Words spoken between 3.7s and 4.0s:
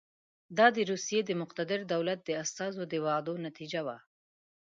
وه.